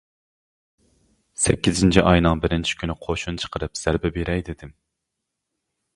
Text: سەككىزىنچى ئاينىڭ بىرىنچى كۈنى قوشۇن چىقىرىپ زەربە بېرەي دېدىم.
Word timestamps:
سەككىزىنچى 1.41 2.03
ئاينىڭ 2.11 2.41
بىرىنچى 2.45 2.79
كۈنى 2.81 2.97
قوشۇن 3.05 3.37
چىقىرىپ 3.45 3.79
زەربە 3.85 4.13
بېرەي 4.19 4.45
دېدىم. 4.49 4.77